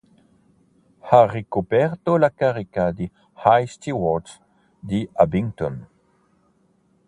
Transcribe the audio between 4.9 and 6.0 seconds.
Abingdon.